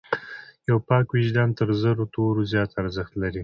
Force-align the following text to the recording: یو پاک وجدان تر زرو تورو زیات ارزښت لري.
یو 0.69 0.77
پاک 0.87 1.05
وجدان 1.15 1.49
تر 1.57 1.67
زرو 1.81 2.03
تورو 2.13 2.41
زیات 2.51 2.71
ارزښت 2.81 3.13
لري. 3.21 3.39